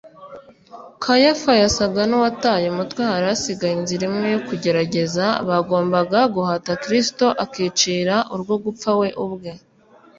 [1.03, 8.55] kayafa yasaga n’uwataye umutwe hari hasigaye inzira imwe yo kugerageza; bagombaga guhata kristo akicira urwo
[8.63, 9.51] gupfa we ubwe